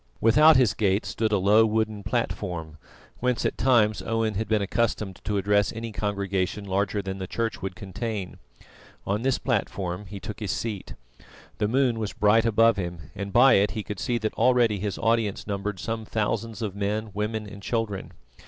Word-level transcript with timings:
Without 0.19 0.55
his 0.57 0.73
gate 0.73 1.05
stood 1.05 1.31
a 1.31 1.37
low 1.37 1.63
wooden 1.63 2.01
platform, 2.01 2.79
whence 3.19 3.45
at 3.45 3.55
times 3.55 4.01
Owen 4.01 4.33
had 4.33 4.47
been 4.47 4.63
accustomed 4.63 5.21
to 5.23 5.37
address 5.37 5.71
any 5.71 5.91
congregation 5.91 6.65
larger 6.65 7.03
than 7.03 7.19
the 7.19 7.27
church 7.27 7.61
would 7.61 7.75
contain. 7.75 8.39
On 9.05 9.21
this 9.21 9.37
platform 9.37 10.07
he 10.07 10.19
took 10.19 10.39
his 10.39 10.49
seat. 10.49 10.95
The 11.59 11.67
moon 11.67 11.99
was 11.99 12.13
bright 12.13 12.47
above 12.47 12.77
him, 12.77 13.11
and 13.13 13.31
by 13.31 13.53
it 13.53 13.71
he 13.77 13.83
could 13.83 13.99
see 13.99 14.17
that 14.17 14.33
already 14.33 14.79
his 14.79 14.97
audience 14.97 15.45
numbered 15.45 15.79
some 15.79 16.03
thousands 16.03 16.63
of 16.63 16.75
men, 16.75 17.11
women 17.13 17.45
and 17.47 17.61
children. 17.61 18.11